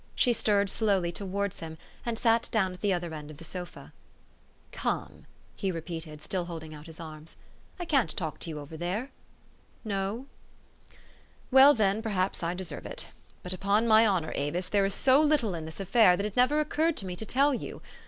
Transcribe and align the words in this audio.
She 0.15 0.33
stirred 0.33 0.67
slowly 0.71 1.11
to 1.11 1.23
wards 1.27 1.59
him, 1.59 1.77
and 2.03 2.17
sat 2.17 2.49
down 2.51 2.73
at 2.73 2.81
the 2.81 2.91
other 2.91 3.13
end 3.13 3.29
of 3.29 3.37
the 3.37 3.43
sofa." 3.43 3.93
Come," 4.83 5.27
he 5.55 5.71
repeated 5.71 6.23
still 6.23 6.45
holding 6.45 6.73
out 6.73 6.87
his 6.87 6.99
arms." 6.99 7.35
I 7.79 7.85
can't 7.85 8.09
talk 8.17 8.39
to 8.39 8.49
you 8.49 8.59
over 8.59 8.75
there. 8.75 9.11
No? 9.85 10.25
Well, 11.51 11.75
then; 11.75 12.01
perhaps 12.01 12.41
I 12.41 12.55
deserve 12.55 12.87
it. 12.87 13.09
But 13.43 13.53
upon 13.53 13.87
my 13.87 14.07
honor, 14.07 14.31
Avis, 14.33 14.69
there 14.69 14.85
is 14.87 14.95
so 14.95 15.21
little 15.21 15.53
in 15.53 15.65
this 15.65 15.79
affair, 15.79 16.17
that 16.17 16.25
it 16.25 16.35
never 16.35 16.59
occurred 16.59 16.97
304 16.97 16.97
THE 16.97 16.97
STORY 16.97 16.97
OF 16.97 16.97
AVIS. 16.97 17.01
to 17.01 17.05
me 17.05 17.15
to 17.15 17.33
tell 17.33 17.53
you. 17.53 17.81